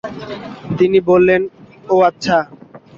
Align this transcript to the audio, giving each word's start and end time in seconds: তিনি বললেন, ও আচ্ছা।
তিনি 0.77 0.99
বললেন, 1.01 1.41
ও 1.89 1.95
আচ্ছা। 2.01 2.37